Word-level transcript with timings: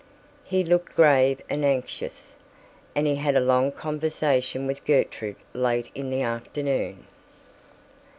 He 0.43 0.63
looked 0.63 0.95
grave 0.95 1.41
and 1.47 1.63
anxious, 1.63 2.33
and 2.95 3.05
he 3.05 3.17
had 3.17 3.35
a 3.35 3.39
long 3.39 3.71
conversation 3.71 4.65
with 4.65 4.83
Gertrude 4.83 5.35
late 5.53 5.91
in 5.93 6.09
the 6.09 6.23
afternoon. 6.23 7.05